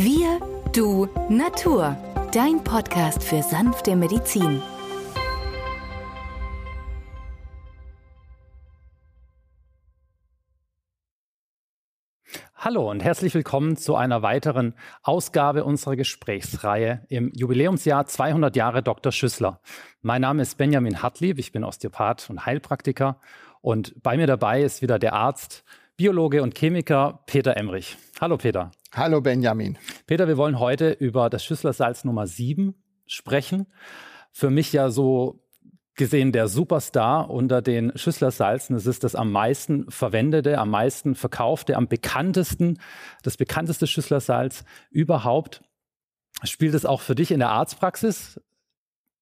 [0.00, 0.38] Wir,
[0.72, 1.96] du, Natur.
[2.32, 4.62] Dein Podcast für sanfte Medizin.
[12.54, 19.10] Hallo und herzlich willkommen zu einer weiteren Ausgabe unserer Gesprächsreihe im Jubiläumsjahr 200 Jahre Dr.
[19.10, 19.60] Schüssler.
[20.00, 23.18] Mein Name ist Benjamin Hartlieb, ich bin Osteopath und Heilpraktiker
[23.62, 25.64] und bei mir dabei ist wieder der Arzt,
[25.98, 27.96] Biologe und Chemiker Peter Emrich.
[28.20, 28.70] Hallo Peter.
[28.92, 29.76] Hallo Benjamin.
[30.06, 32.76] Peter, wir wollen heute über das Schüsslersalz Nummer 7
[33.08, 33.66] sprechen.
[34.30, 35.42] Für mich ja so
[35.96, 38.76] gesehen der Superstar unter den Schüsslersalzen.
[38.76, 42.78] Es ist das am meisten verwendete, am meisten verkaufte, am bekanntesten,
[43.24, 45.64] das bekannteste Schüsslersalz überhaupt.
[46.44, 48.40] Spielt es auch für dich in der Arztpraxis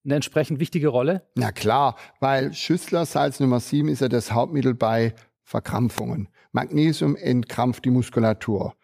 [0.04, 1.26] eine entsprechend wichtige Rolle?
[1.36, 6.28] Na klar, weil Schüsslersalz Nummer 7 ist ja das Hauptmittel bei Verkrampfungen.
[6.56, 8.74] Magnesium entkrampft die Muskulatur.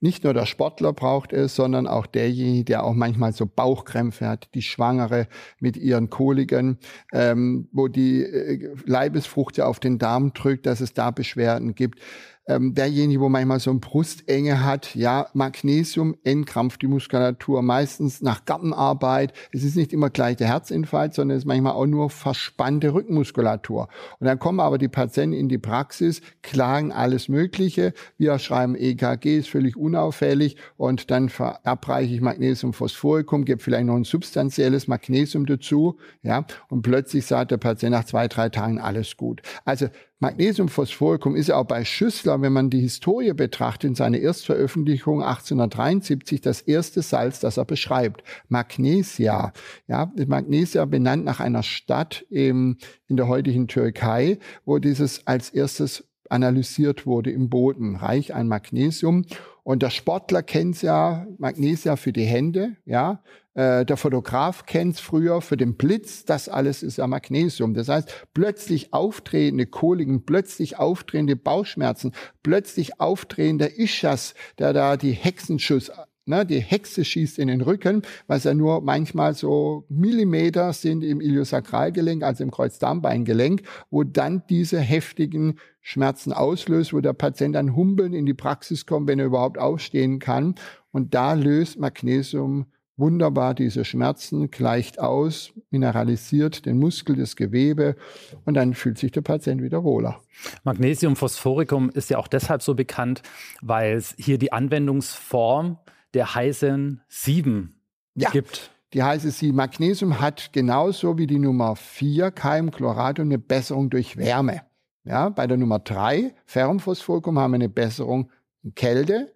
[0.00, 4.52] Nicht nur der Sportler braucht es, sondern auch derjenige, der auch manchmal so Bauchkrämpfe hat,
[4.54, 5.28] die Schwangere
[5.60, 6.78] mit ihren Koliken,
[7.12, 12.00] ähm, wo die äh, Leibesfrucht ja auf den Darm drückt, dass es da Beschwerden gibt
[12.46, 18.44] ähm, derjenige, wo manchmal so ein Brustenge hat, ja, Magnesium entkrampft die Muskulatur, meistens nach
[18.44, 19.32] Gartenarbeit.
[19.52, 23.88] Es ist nicht immer gleich der Herzinfarkt, sondern es ist manchmal auch nur verspannte Rückenmuskulatur.
[24.18, 27.94] Und dann kommen aber die Patienten in die Praxis, klagen alles Mögliche.
[28.18, 33.96] Wir schreiben EKG, ist völlig unauffällig und dann verabreiche ich Magnesium Phosphoricum, gebe vielleicht noch
[33.96, 39.16] ein substanzielles Magnesium dazu, ja, und plötzlich sagt der Patient nach zwei, drei Tagen alles
[39.16, 39.42] gut.
[39.64, 39.88] Also
[40.22, 46.40] Magnesiumphosphoricum ist ja auch bei Schüssler, wenn man die Historie betrachtet, in seiner Erstveröffentlichung 1873
[46.40, 48.22] das erste Salz, das er beschreibt.
[48.48, 49.52] Magnesia.
[49.88, 52.76] Ja, Magnesia benannt nach einer Stadt im,
[53.08, 59.24] in der heutigen Türkei, wo dieses als erstes analysiert wurde im Boden, reich an Magnesium.
[59.64, 63.22] Und der Sportler kennt ja Magnesia für die Hände, ja.
[63.54, 66.24] Äh, der Fotograf kennt es früher für den Blitz.
[66.24, 67.74] Das alles ist ja Magnesium.
[67.74, 72.12] Das heißt, plötzlich auftretende Koliken, plötzlich auftretende Bauchschmerzen,
[72.42, 75.90] plötzlich auftretender Ischas, der da die Hexenschuss
[76.24, 81.20] Ne, die Hexe schießt in den Rücken, was ja nur manchmal so Millimeter sind im
[81.20, 88.14] Iliosakralgelenk, also im Kreuzdarmbeingelenk, wo dann diese heftigen Schmerzen auslöst, wo der Patient dann humpeln
[88.14, 90.54] in die Praxis kommt, wenn er überhaupt aufstehen kann.
[90.92, 92.66] Und da löst Magnesium
[92.96, 97.96] wunderbar diese Schmerzen, gleicht aus, mineralisiert den Muskel, das Gewebe
[98.44, 100.20] und dann fühlt sich der Patient wieder wohler.
[100.62, 103.22] Magnesium Phosphoricum ist ja auch deshalb so bekannt,
[103.60, 105.78] weil es hier die Anwendungsform
[106.14, 107.74] der heißen 7
[108.14, 108.30] ja.
[108.30, 108.70] gibt.
[108.92, 114.16] Die heiße 7 Magnesium hat genauso wie die Nummer 4 Keimchlorat und eine Besserung durch
[114.16, 114.62] Wärme.
[115.04, 118.30] Ja, bei der Nummer 3 Ferrumphosphoricum haben wir eine Besserung
[118.62, 119.31] in Kälte,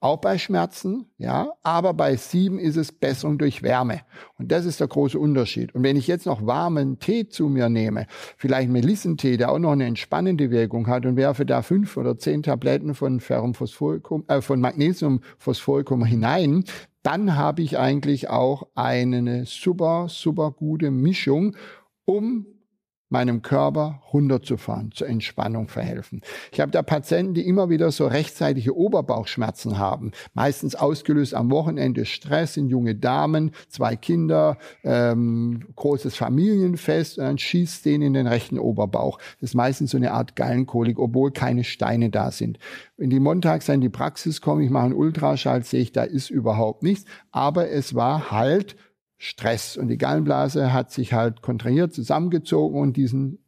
[0.00, 4.02] auch bei Schmerzen, ja, aber bei 7 ist es Besserung durch Wärme.
[4.38, 5.74] Und das ist der große Unterschied.
[5.74, 8.06] Und wenn ich jetzt noch warmen Tee zu mir nehme,
[8.36, 12.42] vielleicht Melissentee, der auch noch eine entspannende Wirkung hat und werfe da fünf oder zehn
[12.42, 16.64] Tabletten von Ferrumphosphoricum, äh, von Magnesiumphosphoricum hinein,
[17.02, 21.56] dann habe ich eigentlich auch eine super, super gute Mischung,
[22.04, 22.46] um
[23.08, 26.20] meinem Körper runterzufahren, zur Entspannung verhelfen.
[26.52, 32.04] Ich habe da Patienten, die immer wieder so rechtzeitige Oberbauchschmerzen haben, meistens ausgelöst am Wochenende
[32.04, 38.26] Stress, sind junge Damen, zwei Kinder, ähm, großes Familienfest und dann schießt denen in den
[38.26, 39.18] rechten Oberbauch.
[39.40, 42.58] Das ist meistens so eine Art Gallenkolik, obwohl keine Steine da sind.
[42.96, 46.30] Wenn die montags in die Praxis kommen, ich mache einen Ultraschall, sehe ich, da ist
[46.30, 48.76] überhaupt nichts, aber es war halt
[49.18, 49.76] Stress.
[49.76, 53.38] Und die Gallenblase hat sich halt kontrahiert, zusammengezogen und diesen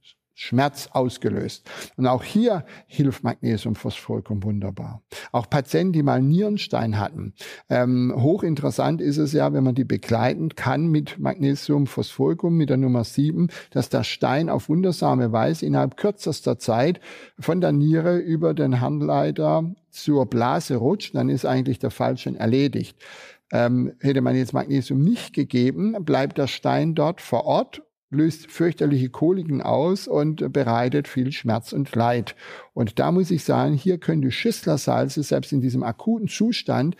[0.41, 1.69] Schmerz ausgelöst.
[1.99, 5.03] Und auch hier hilft Magnesiumphosphoricum wunderbar.
[5.33, 7.35] Auch Patienten, die mal Nierenstein hatten.
[7.69, 13.05] Ähm, hochinteressant ist es ja, wenn man die begleiten kann mit Magnesiumphosphoricum, mit der Nummer
[13.05, 17.01] 7, dass der Stein auf wundersame Weise innerhalb kürzester Zeit
[17.39, 22.37] von der Niere über den Harnleiter zur Blase rutscht, dann ist eigentlich der Fall schon
[22.37, 22.97] erledigt.
[23.53, 29.09] Ähm, hätte man jetzt Magnesium nicht gegeben, bleibt der Stein dort vor Ort löst fürchterliche
[29.09, 32.35] Koliken aus und bereitet viel Schmerz und Leid.
[32.75, 36.97] Und da muss ich sagen, hier können die Schüsslersalze selbst in diesem akuten Zustand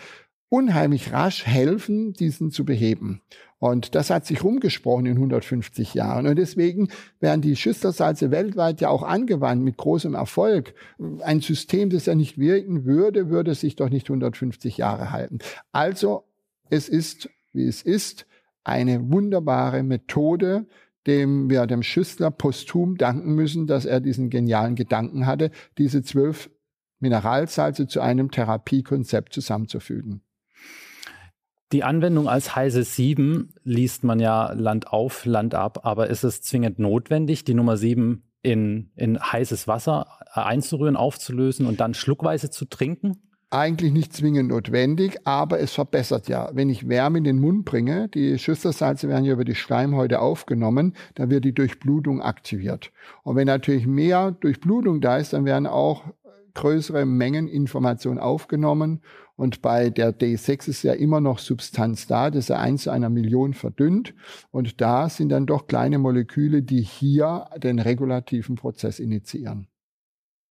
[0.49, 3.23] unheimlich rasch helfen, diesen zu beheben.
[3.59, 6.27] Und das hat sich rumgesprochen in 150 Jahren.
[6.27, 6.89] Und deswegen
[7.21, 10.75] werden die Schüsslersalze weltweit ja auch angewandt mit großem Erfolg.
[11.21, 15.41] Ein System, das ja nicht wirken würde, würde sich doch nicht 150 Jahre halten.
[15.73, 16.25] Also
[16.71, 18.27] es ist, wie es ist,
[18.65, 20.67] eine wunderbare Methode,
[21.07, 26.51] dem wir dem Schüssler posthum danken müssen, dass er diesen genialen Gedanken hatte, diese zwölf
[26.99, 30.23] Mineralsalze zu einem Therapiekonzept zusammenzufügen.
[31.73, 36.43] Die Anwendung als Heise 7 liest man ja Land auf, Land ab, aber ist es
[36.43, 42.65] zwingend notwendig, die Nummer 7 in, in heißes Wasser einzurühren, aufzulösen und dann schluckweise zu
[42.65, 43.30] trinken?
[43.51, 46.51] Eigentlich nicht zwingend notwendig, aber es verbessert ja.
[46.53, 50.95] Wenn ich Wärme in den Mund bringe, die Schüsselsalze werden ja über die Schleimhäute aufgenommen,
[51.17, 52.93] dann wird die Durchblutung aktiviert.
[53.25, 56.05] Und wenn natürlich mehr Durchblutung da ist, dann werden auch
[56.55, 59.01] größere Mengen Information aufgenommen.
[59.37, 62.91] Und bei der D6 ist ja immer noch Substanz da, das ist ja eins zu
[62.91, 64.15] einer Million verdünnt.
[64.51, 69.70] Und da sind dann doch kleine Moleküle, die hier den regulativen Prozess initiieren.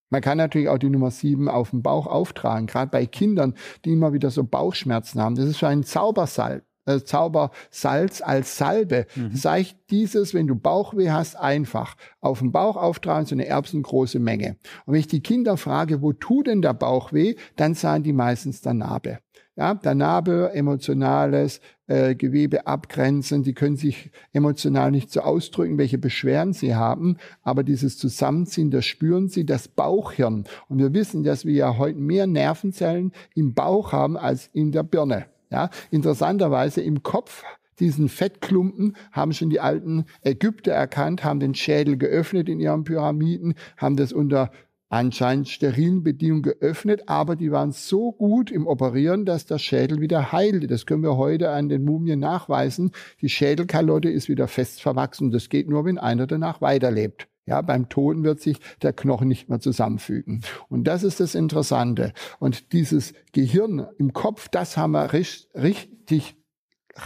[0.10, 3.54] Man kann natürlich auch die Nummer 7 auf dem Bauch auftragen, gerade bei Kindern,
[3.86, 5.36] die immer wieder so Bauchschmerzen haben.
[5.36, 6.64] Das ist so ein Zaubersalb.
[6.90, 9.06] Äh, Zaubersalz als Salbe.
[9.16, 9.32] Mhm.
[9.34, 14.20] Das heißt, dieses, wenn du Bauchweh hast, einfach auf dem Bauch auftragen, so eine erbsengroße
[14.20, 14.58] Menge.
[14.86, 18.14] Und wenn ich die Kinder frage, wo tut denn der Bauch weh, dann sagen die
[18.14, 19.20] meistens der Nabel.
[19.60, 25.98] Ja, der Nabel, emotionales äh, Gewebe abgrenzen, die können sich emotional nicht so ausdrücken, welche
[25.98, 30.46] Beschwerden sie haben, aber dieses Zusammenziehen, das spüren sie, das Bauchhirn.
[30.70, 34.84] Und wir wissen, dass wir ja heute mehr Nervenzellen im Bauch haben als in der
[34.84, 35.26] Birne.
[35.50, 37.44] Ja, interessanterweise im Kopf
[37.82, 43.56] diesen Fettklumpen haben schon die alten Ägypter erkannt, haben den Schädel geöffnet in ihren Pyramiden,
[43.76, 44.52] haben das unter
[44.90, 50.32] anscheinend sterilen Bedingungen geöffnet, aber die waren so gut im Operieren, dass der Schädel wieder
[50.32, 50.68] heilte.
[50.68, 52.92] Das können wir heute an den Mumien nachweisen.
[53.22, 55.32] Die Schädelkalotte ist wieder fest verwachsen.
[55.32, 57.28] Das geht nur, wenn einer danach weiterlebt.
[57.46, 60.42] Ja, beim Toten wird sich der Knochen nicht mehr zusammenfügen.
[60.70, 62.14] Und das ist das Interessante.
[62.38, 66.39] Und dieses Gehirn im Kopf, das haben wir richtig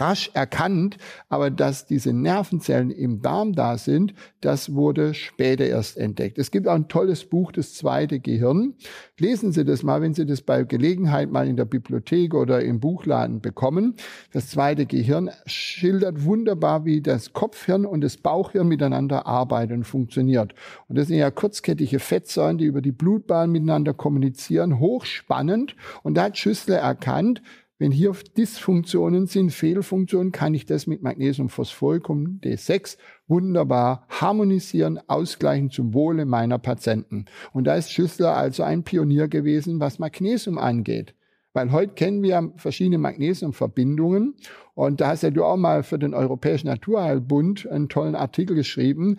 [0.00, 0.98] rasch erkannt,
[1.28, 6.38] aber dass diese Nervenzellen im Darm da sind, das wurde später erst entdeckt.
[6.38, 8.74] Es gibt auch ein tolles Buch, das zweite Gehirn.
[9.18, 12.80] Lesen Sie das mal, wenn Sie das bei Gelegenheit mal in der Bibliothek oder im
[12.80, 13.94] Buchladen bekommen.
[14.32, 20.54] Das zweite Gehirn schildert wunderbar, wie das Kopfhirn und das Bauchhirn miteinander arbeiten und funktioniert.
[20.88, 25.76] Und das sind ja kurzkettige Fettsäuren, die über die Blutbahn miteinander kommunizieren, hochspannend.
[26.02, 27.42] Und da hat Schüssler erkannt,
[27.78, 35.92] wenn hier Dysfunktionen sind, Fehlfunktionen, kann ich das mit Magnesiumphosphoricum D6 wunderbar harmonisieren, ausgleichen zum
[35.92, 37.24] Wohle meiner Patienten.
[37.52, 41.14] Und da ist Schüssler also ein Pionier gewesen, was Magnesium angeht.
[41.52, 44.34] Weil heute kennen wir verschiedene Magnesiumverbindungen.
[44.74, 49.18] Und da hast ja du auch mal für den Europäischen Naturheilbund einen tollen Artikel geschrieben,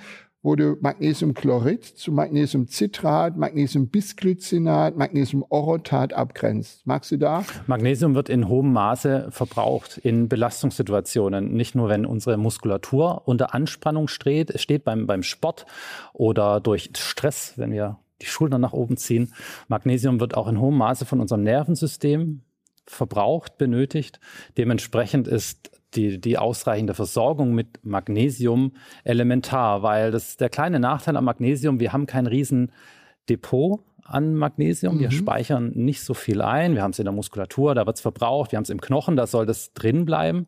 [0.53, 6.86] du Magnesiumchlorid zu Magnesiumcitrat, Magnesiumbisglycinat, Magnesiumorotat abgrenzt.
[6.86, 7.44] Magst du da?
[7.65, 11.51] Magnesium wird in hohem Maße verbraucht in Belastungssituationen.
[11.53, 15.65] Nicht nur, wenn unsere Muskulatur unter Anspannung steht, steht beim, beim Sport
[16.13, 19.33] oder durch Stress, wenn wir die Schultern nach oben ziehen.
[19.68, 22.41] Magnesium wird auch in hohem Maße von unserem Nervensystem
[22.86, 24.19] verbraucht, benötigt.
[24.57, 31.18] Dementsprechend ist die, die ausreichende Versorgung mit Magnesium elementar, weil das ist der kleine Nachteil
[31.18, 34.95] am Magnesium, wir haben kein Riesendepot an Magnesium.
[34.95, 35.00] Mhm.
[35.00, 36.75] Wir speichern nicht so viel ein.
[36.75, 38.51] Wir haben es in der Muskulatur, da wird es verbraucht.
[38.51, 40.47] Wir haben es im Knochen, da soll das drin bleiben.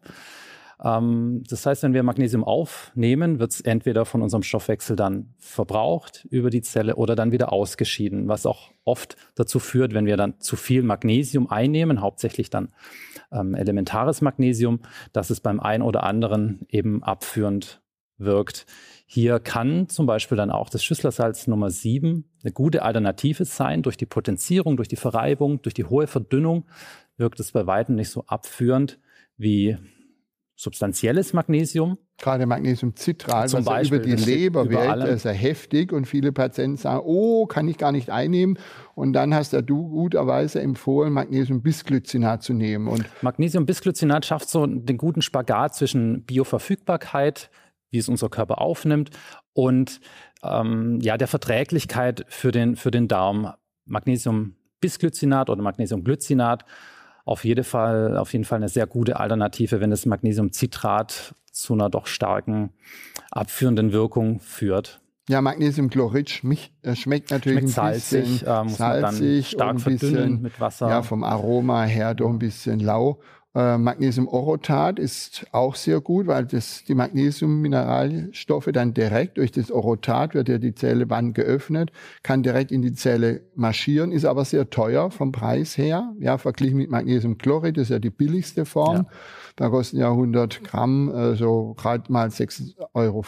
[0.83, 6.25] Ähm, das heißt, wenn wir Magnesium aufnehmen, wird es entweder von unserem Stoffwechsel dann verbraucht
[6.29, 10.39] über die Zelle oder dann wieder ausgeschieden, was auch oft dazu führt, wenn wir dann
[10.39, 12.69] zu viel Magnesium einnehmen, hauptsächlich dann
[13.31, 14.81] ähm, elementares Magnesium,
[15.13, 17.81] dass es beim einen oder anderen eben abführend
[18.19, 18.65] wirkt.
[19.05, 23.83] Hier kann zum Beispiel dann auch das Schüsslersalz Nummer 7 eine gute Alternative sein.
[23.83, 26.65] Durch die Potenzierung, durch die Verreibung, durch die hohe Verdünnung
[27.15, 28.99] wirkt es bei weitem nicht so abführend
[29.37, 29.77] wie
[30.57, 31.99] substanzielles Magnesium.
[32.17, 37.03] Gerade Magnesiumcitrat, was Beispiel, über die Leber wirkt, ist ja heftig und viele Patienten sagen,
[37.05, 38.57] oh, kann ich gar nicht einnehmen.
[38.95, 42.87] Und dann hast ja du guterweise empfohlen, Magnesiumbisglycinat zu nehmen.
[42.87, 47.51] Und Magnesiumbisglycinat schafft so den guten Spagat zwischen Bioverfügbarkeit,
[47.91, 49.11] wie es unser Körper aufnimmt,
[49.53, 50.01] und
[50.43, 53.53] ähm, ja, der Verträglichkeit für den, für den Darm.
[53.85, 56.65] Magnesiumbisglycinat oder Magnesiumglycinat
[57.27, 61.89] auf jeden Fall, auf jeden Fall eine sehr gute Alternative, wenn das Magnesiumcitrat zu einer
[61.89, 62.71] doch starken
[63.31, 65.01] abführenden Wirkung führt.
[65.27, 69.87] Ja, Magnesiumchlorid schmeckt, äh, schmeckt natürlich schmeckt ein bisschen salzig, äh, muss salzig stark und
[69.87, 70.87] ein bisschen, mit Wasser.
[70.87, 73.19] Ja, vom Aroma her doch ein bisschen lau.
[73.57, 80.35] Äh, Magnesiumorotat ist auch sehr gut, weil das, die Magnesiummineralstoffe dann direkt durch das Orotat
[80.35, 85.09] wird ja die Zellewand geöffnet, kann direkt in die Zelle marschieren, ist aber sehr teuer
[85.09, 86.13] vom Preis her.
[86.19, 88.95] Ja, verglichen mit Magnesiumchlorid, das ist ja die billigste Form.
[88.97, 89.05] Ja.
[89.55, 93.23] Da kosten ja 100 Gramm äh, so gerade mal 6,50 Euro,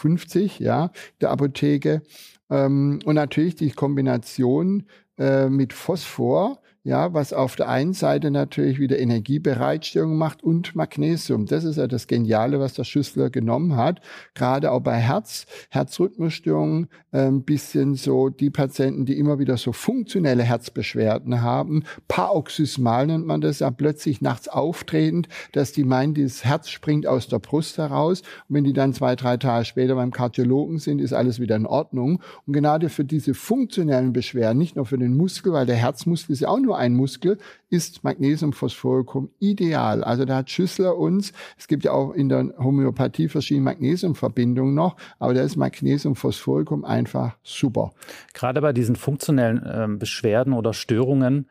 [0.59, 2.03] ja, der Apotheke.
[2.51, 4.85] Ähm, und natürlich die Kombination
[5.17, 6.59] äh, mit Phosphor,
[6.89, 11.45] ja, was auf der einen Seite natürlich wieder Energiebereitstellung macht und Magnesium.
[11.45, 14.01] Das ist ja das Geniale, was der Schüssler genommen hat.
[14.33, 19.71] Gerade auch bei Herz, Herzrhythmusstörungen, ein ähm, bisschen so die Patienten, die immer wieder so
[19.71, 26.43] funktionelle Herzbeschwerden haben, paroxysmal nennt man das ja, plötzlich nachts auftretend, dass die meinen, das
[26.43, 28.21] Herz springt aus der Brust heraus.
[28.47, 31.67] Und wenn die dann zwei, drei Tage später beim Kardiologen sind, ist alles wieder in
[31.67, 32.19] Ordnung.
[32.47, 36.39] Und gerade für diese funktionellen Beschwerden, nicht nur für den Muskel, weil der Herzmuskel ist
[36.39, 37.37] ja auch nur ein Muskel,
[37.69, 40.03] ist Magnesiumphosphoricum ideal.
[40.03, 44.95] Also da hat Schüssler uns, es gibt ja auch in der Homöopathie verschiedene Magnesiumverbindungen noch,
[45.19, 47.91] aber da ist Magnesiumphosphoricum einfach super.
[48.33, 51.47] Gerade bei diesen funktionellen äh, Beschwerden oder Störungen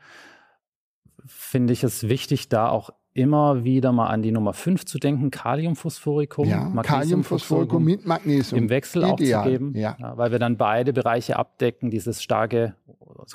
[1.26, 5.30] finde ich es wichtig, da auch immer wieder mal an die Nummer 5 zu denken,
[5.30, 8.62] Kaliumphosphoricum, ja, Kaliumphosphoricum mit Magnesium.
[8.62, 9.96] Im Wechsel Ideal, aufzugeben, ja.
[9.98, 12.74] Ja, weil wir dann beide Bereiche abdecken, dieses starke,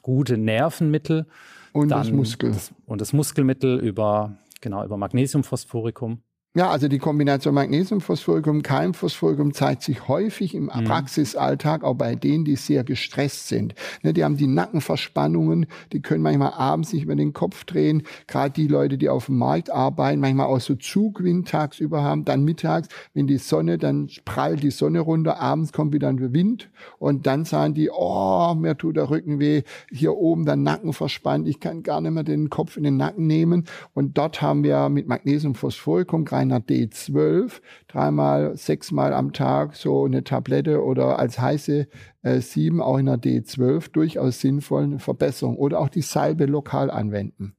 [0.01, 1.27] gute Nervenmittel.
[1.73, 2.51] Und das Muskel.
[2.51, 6.21] Das, und das Muskelmittel über, genau, über Magnesiumphosphoricum.
[6.55, 10.83] Ja, also die Kombination Magnesiumphosphoricum, Keimphosphoricum zeigt sich häufig im mhm.
[10.83, 13.73] Praxisalltag, auch bei denen, die sehr gestresst sind.
[14.03, 18.03] Ne, die haben die Nackenverspannungen, die können manchmal abends nicht mehr den Kopf drehen.
[18.27, 22.43] Gerade die Leute, die auf dem Markt arbeiten, manchmal auch so Zugwind tagsüber haben, dann
[22.43, 26.69] mittags, wenn die Sonne, dann prallt die Sonne runter, abends kommt wieder ein Wind
[26.99, 31.47] und dann sagen die, oh, mir tut der Rücken weh, hier oben der Nacken verspannt,
[31.47, 33.65] ich kann gar nicht mehr den Kopf in den Nacken nehmen.
[33.95, 40.83] Und dort haben wir mit Magnesiumphosphoricum einer D12 dreimal, sechsmal am Tag so eine Tablette
[40.83, 41.87] oder als heiße
[42.23, 47.55] 7 auch in der D12 durchaus sinnvoll Verbesserung oder auch die Salbe lokal anwenden.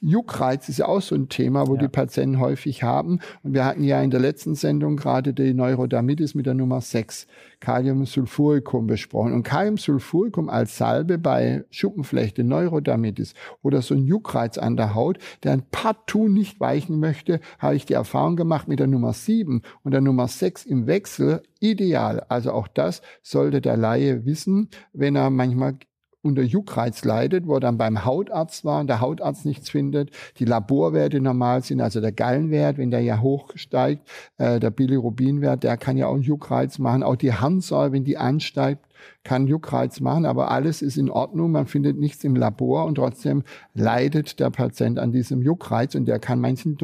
[0.00, 1.82] Juckreiz ist ja auch so ein Thema, wo ja.
[1.82, 3.20] die Patienten häufig haben.
[3.42, 7.26] Und wir hatten ja in der letzten Sendung gerade die Neurodermitis mit der Nummer 6,
[7.60, 9.32] Kaliumsulfuricum besprochen.
[9.32, 15.52] Und Kaliumsulfuricum als Salbe bei Schuppenflechte, Neurodermitis oder so ein Juckreiz an der Haut, der
[15.52, 19.92] ein partout nicht weichen möchte, habe ich die Erfahrung gemacht mit der Nummer 7 und
[19.92, 22.24] der Nummer 6 im Wechsel ideal.
[22.28, 25.78] Also auch das sollte der Laie wissen, wenn er manchmal
[26.22, 30.44] unter Juckreiz leidet, wo er dann beim Hautarzt war und der Hautarzt nichts findet, die
[30.44, 35.96] Laborwerte normal sind, also der Gallenwert, wenn der ja hochsteigt, äh, der Bilirubinwert, der kann
[35.96, 38.84] ja auch einen Juckreiz machen, auch die Harnsäure, wenn die ansteigt,
[39.22, 43.44] kann Juckreiz machen, aber alles ist in Ordnung, man findet nichts im Labor und trotzdem
[43.74, 46.76] leidet der Patient an diesem Juckreiz und der kann manchen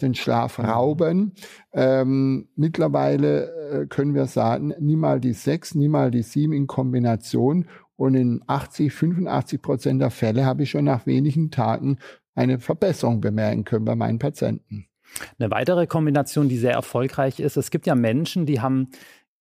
[0.00, 1.32] den Schlaf rauben.
[1.72, 8.14] Ähm, mittlerweile äh, können wir sagen, niemals die sechs, niemals die sieben in Kombination und
[8.14, 11.98] in 80, 85 Prozent der Fälle habe ich schon nach wenigen Tagen
[12.34, 14.86] eine Verbesserung bemerken können bei meinen Patienten.
[15.38, 18.88] Eine weitere Kombination, die sehr erfolgreich ist, es gibt ja Menschen, die haben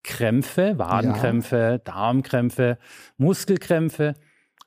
[0.04, 1.78] Krämpfe, Wadenkrämpfe, ja.
[1.80, 2.78] Darmkrämpfe,
[3.18, 4.14] Muskelkrämpfe,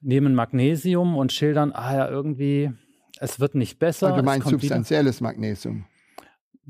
[0.00, 2.72] nehmen Magnesium und schildern, ah ja, irgendwie,
[3.20, 4.08] es wird nicht besser.
[4.08, 5.84] Also du meinst substanzielles Magnesium?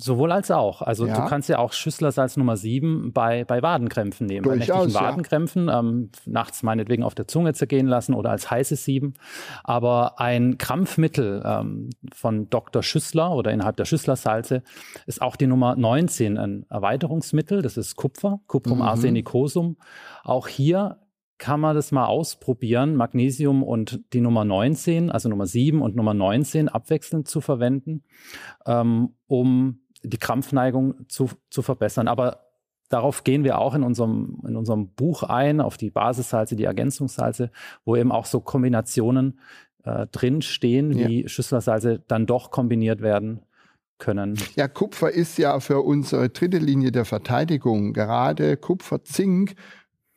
[0.01, 0.81] Sowohl als auch.
[0.81, 1.21] Also ja.
[1.21, 4.45] du kannst ja auch Schüsslersalz Nummer 7 bei, bei Wadenkrämpfen nehmen.
[4.45, 5.81] Durchaus, bei nächtlichen Wadenkrämpfen, ja.
[5.81, 9.15] ähm, nachts meinetwegen auf der Zunge zergehen lassen oder als heißes Sieben.
[9.65, 12.85] Aber ein Krampfmittel ähm, von Dr.
[12.85, 14.63] Schüssler oder innerhalb der Schüsslersalze
[15.07, 17.61] ist auch die Nummer 19 ein Erweiterungsmittel.
[17.63, 18.83] Das ist Kupfer, Cuprum mhm.
[18.83, 19.79] arsenicosum.
[20.23, 20.99] Auch hier
[21.39, 26.15] kann man das mal ausprobieren, Magnesium und die Nummer 19, also Nummer 7 und Nummer
[26.15, 28.05] 19 abwechselnd zu verwenden,
[28.67, 32.09] ähm, um die Krampfneigung zu, zu verbessern.
[32.09, 32.45] Aber
[32.89, 37.51] darauf gehen wir auch in unserem, in unserem Buch ein, auf die Basissalze, die Ergänzungssalze,
[37.85, 39.39] wo eben auch so Kombinationen
[39.85, 41.09] äh, drinstehen, ja.
[41.09, 43.43] wie Schüsslersalze dann doch kombiniert werden
[43.99, 44.39] können.
[44.55, 49.55] Ja, Kupfer ist ja für unsere dritte Linie der Verteidigung, gerade Kupfer, Zink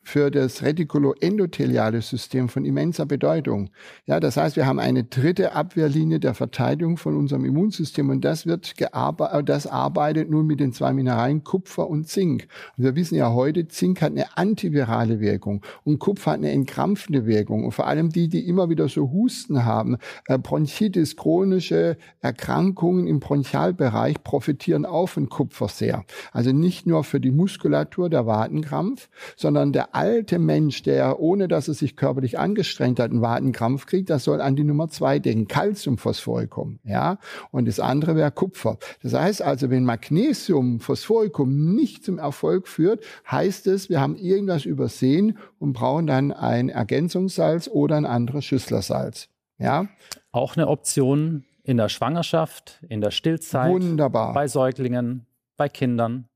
[0.03, 3.69] für das retikuloendotheliale System von immenser Bedeutung.
[4.05, 8.45] Ja, das heißt, wir haben eine dritte Abwehrlinie der Verteidigung von unserem Immunsystem und das
[8.45, 12.47] wird gearbeitet, das arbeitet nun mit den zwei Mineralien Kupfer und Zink.
[12.77, 17.25] Und wir wissen ja heute, Zink hat eine antivirale Wirkung und Kupfer hat eine entkrampfende
[17.25, 17.65] Wirkung.
[17.65, 23.19] Und vor allem die, die immer wieder so Husten haben, äh, Bronchitis, chronische Erkrankungen im
[23.19, 26.05] Bronchialbereich profitieren auch von Kupfer sehr.
[26.31, 31.67] Also nicht nur für die Muskulatur der Wadenkrampf, sondern der alte Mensch, der ohne dass
[31.67, 35.47] er sich körperlich angestrengt hat, einen Wadenkrampf kriegt, das soll an die Nummer zwei denken,
[35.47, 37.17] Calciumphosphoricum, ja.
[37.51, 38.77] Und das andere wäre Kupfer.
[39.03, 45.37] Das heißt also, wenn Magnesiumphosphoricum nicht zum Erfolg führt, heißt es, wir haben irgendwas übersehen
[45.59, 49.87] und brauchen dann ein Ergänzungssalz oder ein anderes Schüsslersalz, ja.
[50.31, 54.33] Auch eine Option in der Schwangerschaft, in der Stillzeit, Wunderbar.
[54.33, 55.25] bei Säuglingen,
[55.57, 56.27] bei Kindern.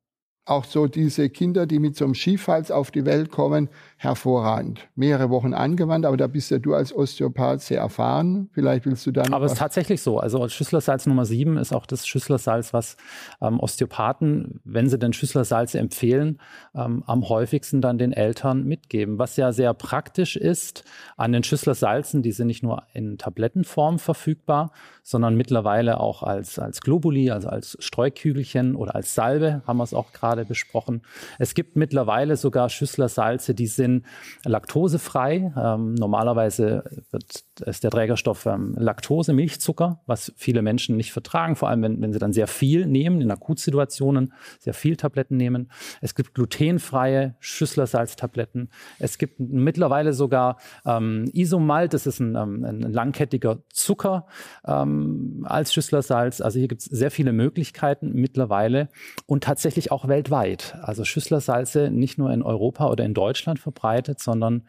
[0.46, 4.88] Auch so diese Kinder, die mit so einem Schiefhals auf die Welt kommen, hervorragend.
[4.96, 8.50] Mehrere Wochen angewandt, aber da bist ja du als Osteopath sehr erfahren.
[8.54, 9.34] Vielleicht willst du dann.
[9.34, 10.20] Aber es ist tatsächlich so.
[10.20, 12.96] Also Schüsslersalz Nummer 7 ist auch das Schüsslersalz, was
[13.42, 16.40] ähm, Osteopathen, wenn sie denn Schüsslersalze empfehlen,
[16.76, 19.18] ähm, am häufigsten dann den Eltern mitgeben.
[19.18, 20.84] Was ja sehr praktisch ist
[21.18, 24.72] an den Schüsslersalzen, die sind nicht nur in Tablettenform verfügbar,
[25.02, 29.94] sondern mittlerweile auch als, als Globuli, also als Streukügelchen oder als Salbe, haben wir es
[29.94, 31.02] auch gerade gerade besprochen.
[31.40, 34.06] Es gibt mittlerweile sogar Schüsslersalze, die sind
[34.44, 35.54] laktosefrei.
[35.58, 41.70] Ähm, normalerweise wird, ist der Trägerstoff ähm, Laktose, Milchzucker, was viele Menschen nicht vertragen, vor
[41.70, 45.72] allem wenn, wenn sie dann sehr viel nehmen, in Akutsituationen sehr viel Tabletten nehmen.
[46.02, 48.70] Es gibt glutenfreie Schüsslersalztabletten.
[49.00, 54.28] Es gibt mittlerweile sogar ähm, Isomalt, das ist ein, ähm, ein langkettiger Zucker
[54.68, 56.42] ähm, als Schüsslersalz.
[56.42, 58.90] Also hier gibt es sehr viele Möglichkeiten mittlerweile
[59.26, 60.76] und tatsächlich auch weltweit weltweit.
[60.82, 64.64] Also Schüsslersalze nicht nur in Europa oder in Deutschland verbreitet, sondern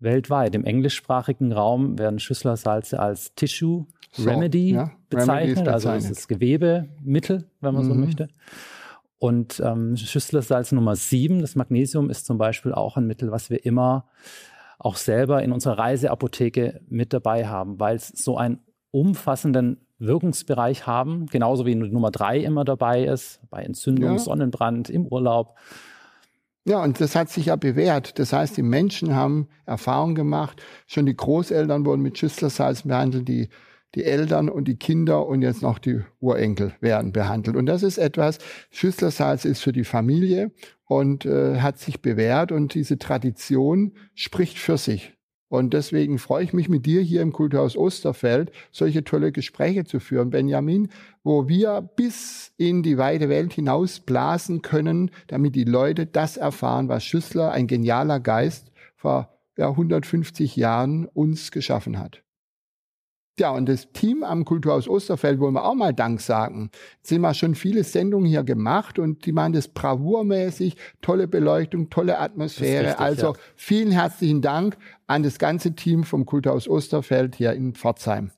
[0.00, 0.54] weltweit.
[0.54, 4.90] Im englischsprachigen Raum werden Schüsslersalze als Tissue so, Remedy ja.
[5.08, 7.88] bezeichnet, Remedy also das ist Gewebemittel, wenn man mhm.
[7.88, 8.28] so möchte.
[9.18, 13.64] Und ähm, Schüsslersalz Nummer 7, das Magnesium, ist zum Beispiel auch ein Mittel, was wir
[13.64, 14.06] immer
[14.78, 18.58] auch selber in unserer Reiseapotheke mit dabei haben, weil es so einen
[18.90, 24.18] umfassenden Wirkungsbereich haben, genauso wie Nummer drei immer dabei ist, bei Entzündung, ja.
[24.18, 25.56] Sonnenbrand, im Urlaub.
[26.64, 28.18] Ja, und das hat sich ja bewährt.
[28.18, 30.62] Das heißt, die Menschen haben Erfahrung gemacht.
[30.86, 33.48] Schon die Großeltern wurden mit Schüsslersalz behandelt, die,
[33.96, 37.56] die Eltern und die Kinder und jetzt noch die Urenkel werden behandelt.
[37.56, 38.38] Und das ist etwas,
[38.70, 40.52] Schüsslersalz ist für die Familie
[40.84, 45.14] und äh, hat sich bewährt und diese Tradition spricht für sich.
[45.52, 50.00] Und deswegen freue ich mich mit dir hier im Kulturhaus Osterfeld, solche tolle Gespräche zu
[50.00, 50.88] führen, Benjamin,
[51.24, 56.88] wo wir bis in die weite Welt hinaus blasen können, damit die Leute das erfahren,
[56.88, 59.28] was Schüssler, ein genialer Geist, vor
[59.58, 62.22] ja, 150 Jahren uns geschaffen hat.
[63.38, 66.70] Ja, und das Team am Kulturhaus Osterfeld wollen wir auch mal Dank sagen.
[66.98, 71.88] Jetzt sind wir schon viele Sendungen hier gemacht und die machen das bravourmäßig, tolle Beleuchtung,
[71.88, 72.88] tolle Atmosphäre.
[72.88, 73.38] Richtig, also ja.
[73.56, 74.76] vielen herzlichen Dank
[75.12, 78.32] an das ganze Team vom Kulturhaus Osterfeld hier in Pforzheim.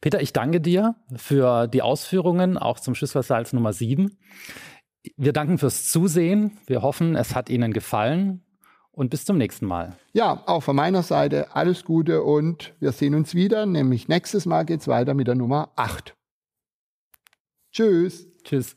[0.00, 4.16] Peter, ich danke dir für die Ausführungen, auch zum Schüsslersalz Nummer 7.
[5.16, 6.58] Wir danken fürs Zusehen.
[6.66, 8.44] Wir hoffen, es hat Ihnen gefallen
[8.92, 9.96] und bis zum nächsten Mal.
[10.12, 14.64] Ja, auch von meiner Seite alles Gute und wir sehen uns wieder, nämlich nächstes Mal
[14.64, 16.16] geht es weiter mit der Nummer 8.
[17.72, 18.28] Tschüss.
[18.44, 18.76] Tschüss.